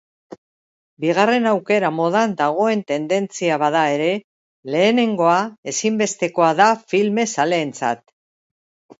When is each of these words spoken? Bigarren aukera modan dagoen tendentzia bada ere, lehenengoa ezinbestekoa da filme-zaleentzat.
Bigarren 1.03 1.43
aukera 1.49 1.89
modan 1.97 2.31
dagoen 2.39 2.79
tendentzia 2.91 3.59
bada 3.63 3.83
ere, 3.97 4.07
lehenengoa 4.75 5.35
ezinbestekoa 5.73 6.49
da 6.61 6.71
filme-zaleentzat. 6.95 8.03